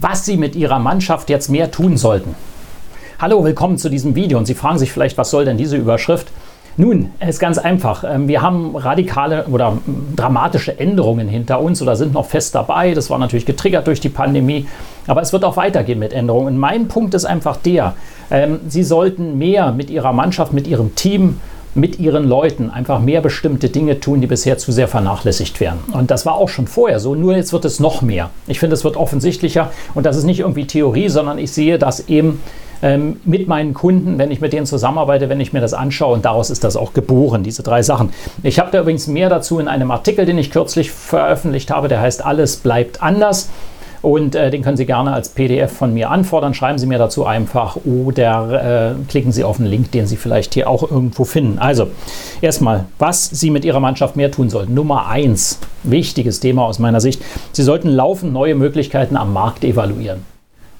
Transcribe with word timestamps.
Was 0.00 0.24
Sie 0.24 0.36
mit 0.36 0.56
Ihrer 0.56 0.78
Mannschaft 0.78 1.28
jetzt 1.28 1.48
mehr 1.50 1.70
tun 1.70 1.96
sollten. 1.96 2.34
Hallo, 3.18 3.44
willkommen 3.44 3.76
zu 3.76 3.90
diesem 3.90 4.14
Video 4.14 4.38
und 4.38 4.46
Sie 4.46 4.54
fragen 4.54 4.78
sich 4.78 4.92
vielleicht, 4.92 5.18
was 5.18 5.30
soll 5.30 5.44
denn 5.44 5.58
diese 5.58 5.76
Überschrift? 5.76 6.28
Nun, 6.78 7.10
es 7.18 7.30
ist 7.30 7.40
ganz 7.40 7.58
einfach. 7.58 8.04
Ähm, 8.04 8.26
wir 8.26 8.40
haben 8.40 8.76
radikale 8.76 9.46
oder 9.48 9.76
dramatische 10.16 10.78
Änderungen 10.78 11.28
hinter 11.28 11.60
uns 11.60 11.82
oder 11.82 11.96
sind 11.96 12.14
noch 12.14 12.24
fest 12.24 12.54
dabei. 12.54 12.94
Das 12.94 13.10
war 13.10 13.18
natürlich 13.18 13.44
getriggert 13.44 13.86
durch 13.86 14.00
die 14.00 14.08
Pandemie. 14.08 14.66
Aber 15.06 15.20
es 15.20 15.34
wird 15.34 15.44
auch 15.44 15.58
weitergehen 15.58 15.98
mit 15.98 16.14
Änderungen. 16.14 16.46
Und 16.46 16.56
mein 16.56 16.88
Punkt 16.88 17.12
ist 17.12 17.26
einfach 17.26 17.58
der, 17.58 17.94
ähm, 18.30 18.60
Sie 18.68 18.84
sollten 18.84 19.36
mehr 19.36 19.72
mit 19.72 19.90
Ihrer 19.90 20.14
Mannschaft, 20.14 20.54
mit 20.54 20.66
Ihrem 20.66 20.94
Team 20.94 21.40
mit 21.74 21.98
ihren 21.98 22.28
Leuten 22.28 22.70
einfach 22.70 23.00
mehr 23.00 23.20
bestimmte 23.20 23.68
Dinge 23.68 24.00
tun, 24.00 24.20
die 24.20 24.26
bisher 24.26 24.58
zu 24.58 24.72
sehr 24.72 24.88
vernachlässigt 24.88 25.60
werden. 25.60 25.80
Und 25.92 26.10
das 26.10 26.26
war 26.26 26.34
auch 26.34 26.48
schon 26.48 26.66
vorher 26.66 26.98
so, 27.00 27.14
nur 27.14 27.36
jetzt 27.36 27.52
wird 27.52 27.64
es 27.64 27.80
noch 27.80 28.02
mehr. 28.02 28.30
Ich 28.46 28.58
finde, 28.58 28.74
es 28.74 28.84
wird 28.84 28.96
offensichtlicher 28.96 29.70
und 29.94 30.06
das 30.06 30.16
ist 30.16 30.24
nicht 30.24 30.40
irgendwie 30.40 30.66
Theorie, 30.66 31.08
sondern 31.08 31.38
ich 31.38 31.52
sehe 31.52 31.78
das 31.78 32.08
eben 32.08 32.42
ähm, 32.82 33.20
mit 33.24 33.46
meinen 33.46 33.74
Kunden, 33.74 34.18
wenn 34.18 34.30
ich 34.30 34.40
mit 34.40 34.52
denen 34.52 34.66
zusammenarbeite, 34.66 35.28
wenn 35.28 35.40
ich 35.40 35.52
mir 35.52 35.60
das 35.60 35.74
anschaue 35.74 36.14
und 36.14 36.24
daraus 36.24 36.50
ist 36.50 36.64
das 36.64 36.76
auch 36.76 36.92
geboren, 36.92 37.42
diese 37.42 37.62
drei 37.62 37.82
Sachen. 37.82 38.10
Ich 38.42 38.58
habe 38.58 38.70
da 38.70 38.80
übrigens 38.80 39.06
mehr 39.06 39.28
dazu 39.28 39.58
in 39.58 39.68
einem 39.68 39.90
Artikel, 39.90 40.24
den 40.24 40.38
ich 40.38 40.50
kürzlich 40.50 40.90
veröffentlicht 40.90 41.70
habe, 41.70 41.88
der 41.88 42.00
heißt 42.00 42.24
Alles 42.24 42.56
bleibt 42.56 43.02
anders. 43.02 43.50
Und 44.02 44.34
äh, 44.34 44.50
den 44.50 44.62
können 44.62 44.76
Sie 44.76 44.86
gerne 44.86 45.12
als 45.12 45.28
PDF 45.28 45.72
von 45.72 45.92
mir 45.92 46.10
anfordern. 46.10 46.54
Schreiben 46.54 46.78
Sie 46.78 46.86
mir 46.86 46.98
dazu 46.98 47.26
einfach 47.26 47.76
oder 47.84 48.94
äh, 48.96 49.04
klicken 49.08 49.30
Sie 49.30 49.44
auf 49.44 49.58
einen 49.58 49.68
Link, 49.68 49.92
den 49.92 50.06
Sie 50.06 50.16
vielleicht 50.16 50.54
hier 50.54 50.68
auch 50.68 50.90
irgendwo 50.90 51.24
finden. 51.24 51.58
Also, 51.58 51.88
erstmal, 52.40 52.86
was 52.98 53.26
Sie 53.26 53.50
mit 53.50 53.64
Ihrer 53.64 53.80
Mannschaft 53.80 54.16
mehr 54.16 54.30
tun 54.30 54.48
sollten. 54.48 54.72
Nummer 54.72 55.08
eins, 55.08 55.58
wichtiges 55.82 56.40
Thema 56.40 56.64
aus 56.64 56.78
meiner 56.78 57.00
Sicht. 57.00 57.22
Sie 57.52 57.62
sollten 57.62 57.88
laufend 57.88 58.32
neue 58.32 58.54
Möglichkeiten 58.54 59.16
am 59.16 59.32
Markt 59.32 59.64
evaluieren. 59.64 60.24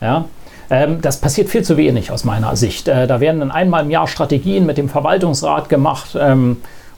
Ja, 0.00 0.26
ähm, 0.70 1.00
das 1.00 1.20
passiert 1.20 1.48
viel 1.48 1.62
zu 1.62 1.76
wenig 1.76 2.12
aus 2.12 2.24
meiner 2.24 2.54
Sicht. 2.54 2.86
Äh, 2.86 3.06
da 3.08 3.20
werden 3.20 3.40
dann 3.40 3.50
einmal 3.50 3.84
im 3.84 3.90
Jahr 3.90 4.06
Strategien 4.06 4.64
mit 4.66 4.78
dem 4.78 4.88
Verwaltungsrat 4.88 5.68
gemacht. 5.68 6.16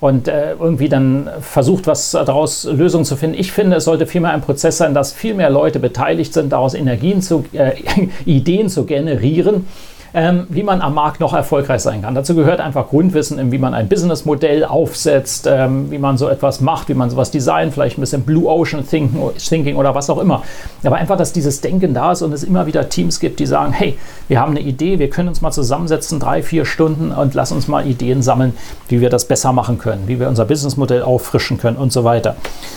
Und 0.00 0.28
äh, 0.28 0.52
irgendwie 0.52 0.88
dann 0.88 1.28
versucht, 1.40 1.86
was 1.86 2.12
daraus 2.12 2.64
Lösungen 2.64 3.04
zu 3.04 3.16
finden. 3.16 3.38
Ich 3.38 3.52
finde, 3.52 3.76
es 3.76 3.84
sollte 3.84 4.06
vielmehr 4.06 4.32
ein 4.32 4.40
Prozess 4.40 4.78
sein, 4.78 4.94
dass 4.94 5.12
viel 5.12 5.34
mehr 5.34 5.50
Leute 5.50 5.78
beteiligt 5.78 6.32
sind, 6.32 6.52
daraus 6.52 6.72
Energien 6.72 7.20
zu, 7.20 7.44
äh, 7.52 7.72
Ideen 8.24 8.68
zu 8.70 8.84
generieren 8.84 9.66
ähm, 10.14 10.46
wie 10.48 10.62
man 10.62 10.80
am 10.80 10.94
Markt 10.94 11.20
noch 11.20 11.34
erfolgreich 11.34 11.80
sein 11.80 12.02
kann. 12.02 12.14
Dazu 12.14 12.34
gehört 12.34 12.60
einfach 12.60 12.88
Grundwissen, 12.88 13.52
wie 13.52 13.58
man 13.58 13.74
ein 13.74 13.88
Businessmodell 13.88 14.64
aufsetzt, 14.64 15.48
ähm, 15.50 15.90
wie 15.90 15.98
man 15.98 16.18
so 16.18 16.28
etwas 16.28 16.60
macht, 16.60 16.88
wie 16.88 16.94
man 16.94 17.10
sowas 17.10 17.30
designt, 17.30 17.74
vielleicht 17.74 17.98
ein 17.98 18.00
bisschen 18.00 18.22
Blue 18.22 18.48
Ocean 18.48 18.86
Thinking 18.86 19.76
oder 19.76 19.94
was 19.94 20.10
auch 20.10 20.18
immer. 20.18 20.42
Aber 20.84 20.96
einfach, 20.96 21.16
dass 21.16 21.32
dieses 21.32 21.60
Denken 21.60 21.94
da 21.94 22.12
ist 22.12 22.22
und 22.22 22.32
es 22.32 22.42
immer 22.42 22.66
wieder 22.66 22.88
Teams 22.88 23.20
gibt, 23.20 23.40
die 23.40 23.46
sagen, 23.46 23.72
hey, 23.72 23.98
wir 24.28 24.40
haben 24.40 24.50
eine 24.50 24.60
Idee, 24.60 24.98
wir 24.98 25.10
können 25.10 25.28
uns 25.28 25.40
mal 25.40 25.52
zusammensetzen, 25.52 26.18
drei, 26.20 26.42
vier 26.42 26.64
Stunden 26.64 27.12
und 27.12 27.34
lass 27.34 27.52
uns 27.52 27.68
mal 27.68 27.86
Ideen 27.86 28.22
sammeln, 28.22 28.54
wie 28.88 29.00
wir 29.00 29.10
das 29.10 29.26
besser 29.26 29.52
machen 29.52 29.78
können, 29.78 30.04
wie 30.06 30.18
wir 30.18 30.28
unser 30.28 30.44
Businessmodell 30.44 31.02
auffrischen 31.02 31.58
können 31.58 31.76
und 31.76 31.92
so 31.92 32.04
weiter. 32.04 32.36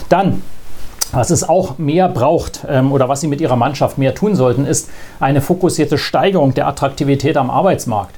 Dann 0.10 0.42
was 1.14 1.30
es 1.30 1.48
auch 1.48 1.78
mehr 1.78 2.10
braucht 2.10 2.66
ähm, 2.68 2.92
oder 2.92 3.08
was 3.08 3.22
Sie 3.22 3.28
mit 3.28 3.40
Ihrer 3.40 3.56
Mannschaft 3.56 3.98
mehr 3.98 4.16
tun 4.16 4.36
sollten, 4.36 4.66
ist 4.66 4.90
eine 5.20 5.42
fokussierte 5.42 5.98
Steigerung 5.98 6.54
der 6.54 6.68
Attraktivität 6.68 7.38
am 7.38 7.50
Arbeitsmarkt. 7.50 8.16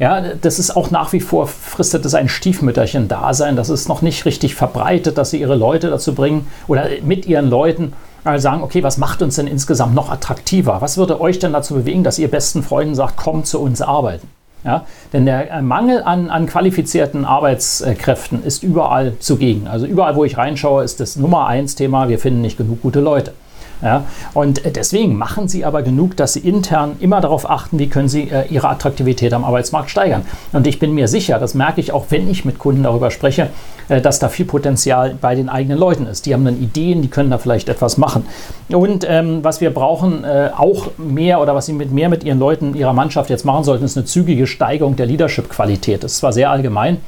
Ja, 0.00 0.20
das 0.20 0.58
ist 0.58 0.76
auch 0.76 0.90
nach 0.90 1.12
wie 1.12 1.20
vor, 1.20 1.46
fristet 1.46 2.04
es 2.04 2.14
ein 2.14 2.28
Stiefmütterchen-Dasein. 2.28 3.54
Das 3.54 3.70
ist 3.70 3.88
noch 3.88 4.02
nicht 4.02 4.24
richtig 4.24 4.56
verbreitet, 4.56 5.16
dass 5.16 5.30
Sie 5.30 5.40
Ihre 5.40 5.54
Leute 5.54 5.88
dazu 5.88 6.14
bringen 6.14 6.48
oder 6.66 6.88
mit 7.02 7.26
Ihren 7.26 7.48
Leuten 7.48 7.92
sagen, 8.36 8.62
okay, 8.62 8.82
was 8.82 8.98
macht 8.98 9.22
uns 9.22 9.36
denn 9.36 9.46
insgesamt 9.46 9.94
noch 9.94 10.10
attraktiver? 10.10 10.80
Was 10.80 10.96
würde 10.96 11.20
euch 11.20 11.38
denn 11.38 11.52
dazu 11.52 11.74
bewegen, 11.74 12.04
dass 12.04 12.18
ihr 12.18 12.30
besten 12.30 12.62
Freunden 12.62 12.94
sagt, 12.94 13.16
komm 13.16 13.44
zu 13.44 13.60
uns 13.60 13.82
arbeiten? 13.82 14.28
Ja, 14.64 14.86
denn 15.12 15.26
der 15.26 15.50
äh, 15.50 15.62
Mangel 15.62 16.02
an, 16.02 16.30
an 16.30 16.46
qualifizierten 16.46 17.26
Arbeitskräften 17.26 18.42
ist 18.44 18.62
überall 18.62 19.18
zugegen. 19.18 19.68
Also 19.68 19.84
überall, 19.84 20.16
wo 20.16 20.24
ich 20.24 20.38
reinschaue, 20.38 20.82
ist 20.82 21.00
das 21.00 21.16
Nummer 21.16 21.46
eins 21.46 21.74
Thema, 21.74 22.08
wir 22.08 22.18
finden 22.18 22.40
nicht 22.40 22.56
genug 22.56 22.80
gute 22.80 23.00
Leute. 23.00 23.34
Ja, 23.82 24.04
und 24.32 24.62
deswegen 24.76 25.16
machen 25.16 25.48
sie 25.48 25.66
aber 25.66 25.82
genug, 25.82 26.16
dass 26.16 26.32
sie 26.32 26.40
intern 26.40 26.96
immer 27.00 27.20
darauf 27.20 27.50
achten, 27.50 27.78
wie 27.78 27.88
können 27.88 28.08
sie 28.08 28.30
äh, 28.30 28.46
ihre 28.48 28.68
Attraktivität 28.70 29.34
am 29.34 29.44
Arbeitsmarkt 29.44 29.90
steigern. 29.90 30.22
Und 30.52 30.66
ich 30.66 30.78
bin 30.78 30.94
mir 30.94 31.06
sicher, 31.06 31.38
das 31.38 31.52
merke 31.52 31.82
ich 31.82 31.92
auch, 31.92 32.06
wenn 32.08 32.30
ich 32.30 32.46
mit 32.46 32.58
Kunden 32.58 32.82
darüber 32.82 33.10
spreche, 33.10 33.42
äh, 33.42 33.46
dass 33.88 34.18
da 34.18 34.28
viel 34.28 34.46
Potenzial 34.46 35.16
bei 35.20 35.34
den 35.34 35.48
eigenen 35.48 35.78
Leuten 35.78 36.06
ist. 36.06 36.26
Die 36.26 36.34
haben 36.34 36.44
dann 36.44 36.60
Ideen, 36.60 37.02
die 37.02 37.08
können 37.08 37.30
da 37.30 37.38
vielleicht 37.38 37.68
etwas 37.68 37.96
machen. 37.96 38.24
Und 38.68 39.06
ähm, 39.08 39.42
was 39.42 39.60
wir 39.60 39.72
brauchen, 39.72 40.24
äh, 40.24 40.50
auch 40.56 40.88
mehr 40.96 41.40
oder 41.40 41.54
was 41.54 41.66
sie 41.66 41.72
mit 41.72 41.92
mehr 41.92 42.08
mit 42.08 42.24
ihren 42.24 42.38
Leuten, 42.38 42.74
ihrer 42.74 42.92
Mannschaft 42.92 43.30
jetzt 43.30 43.44
machen 43.44 43.64
sollten, 43.64 43.84
ist 43.84 43.96
eine 43.96 44.06
zügige 44.06 44.46
Steigerung 44.46 44.96
der 44.96 45.06
Leadership-Qualität. 45.06 46.04
Das 46.04 46.12
ist 46.12 46.18
zwar 46.18 46.32
sehr 46.32 46.50
allgemein, 46.50 46.98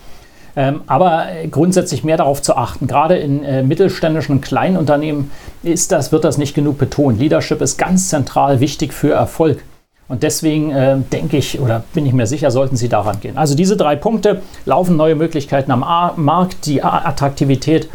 ähm, 0.57 0.83
aber 0.87 1.27
grundsätzlich 1.51 2.05
mehr 2.05 2.17
darauf 2.17 2.43
zu 2.43 2.57
achten. 2.57 2.87
Gerade 2.87 3.17
in 3.17 3.45
äh, 3.45 3.63
mittelständischen 3.63 4.37
und 4.37 4.41
kleinen 4.43 4.77
Unternehmen 4.77 5.31
ist 5.63 5.93
das, 5.93 6.13
wird 6.13 6.25
das 6.25 6.39
nicht 6.39 6.55
genug 6.55 6.79
betont. 6.79 7.19
Leadership 7.19 7.61
ist 7.61 7.77
ganz 7.79 8.09
zentral 8.09 8.61
wichtig 8.61 8.93
für 8.93 9.13
Erfolg. 9.13 9.63
Und 10.09 10.23
deswegen 10.23 10.71
äh, 10.71 10.99
denke 11.13 11.37
ich 11.37 11.61
oder 11.61 11.83
bin 11.93 12.07
ich 12.07 12.13
mir 12.13 12.27
sicher, 12.27 12.51
sollten 12.51 12.77
Sie 12.77 12.89
daran 12.89 13.21
gehen. 13.21 13.37
Also 13.37 13.57
diese 13.57 13.77
drei 13.77 13.97
Punkte 13.97 14.43
laufen 14.65 14.97
neue 14.97 15.17
Möglichkeiten 15.17 15.71
am 15.73 15.83
A 15.83 16.13
Markt, 16.17 16.67
die 16.67 16.83
Attraktivität 16.83 17.89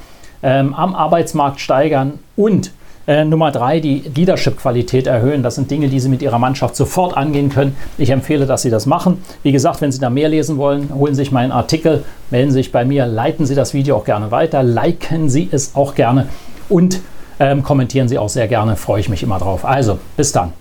ähm, 0.43 0.73
am 0.73 0.93
Arbeitsmarkt 0.93 1.61
steigern 1.61 2.19
und 2.35 2.71
äh, 3.07 3.25
Nummer 3.25 3.51
drei, 3.51 3.79
die 3.79 4.03
Leadership-Qualität 4.13 5.07
erhöhen. 5.07 5.41
Das 5.41 5.55
sind 5.55 5.71
Dinge, 5.71 5.87
die 5.87 5.99
Sie 5.99 6.09
mit 6.09 6.21
Ihrer 6.21 6.37
Mannschaft 6.37 6.75
sofort 6.75 7.15
angehen 7.17 7.49
können. 7.49 7.75
Ich 7.97 8.09
empfehle, 8.09 8.45
dass 8.45 8.61
Sie 8.61 8.69
das 8.69 8.85
machen. 8.85 9.23
Wie 9.43 9.51
gesagt, 9.51 9.81
wenn 9.81 9.91
Sie 9.91 9.99
da 9.99 10.09
mehr 10.09 10.29
lesen 10.29 10.57
wollen, 10.57 10.93
holen 10.93 11.15
Sie 11.15 11.21
sich 11.21 11.31
meinen 11.31 11.51
Artikel, 11.51 12.03
melden 12.29 12.51
Sie 12.51 12.59
sich 12.59 12.71
bei 12.71 12.85
mir, 12.85 13.05
leiten 13.07 13.45
Sie 13.45 13.55
das 13.55 13.73
Video 13.73 13.95
auch 13.97 14.05
gerne 14.05 14.31
weiter, 14.31 14.63
liken 14.63 15.29
Sie 15.29 15.49
es 15.51 15.75
auch 15.75 15.95
gerne 15.95 16.27
und 16.69 17.01
ähm, 17.39 17.63
kommentieren 17.63 18.07
Sie 18.07 18.17
auch 18.17 18.29
sehr 18.29 18.47
gerne. 18.47 18.75
Freue 18.75 18.99
ich 18.99 19.09
mich 19.09 19.23
immer 19.23 19.39
drauf. 19.39 19.65
Also, 19.65 19.97
bis 20.15 20.31
dann. 20.31 20.60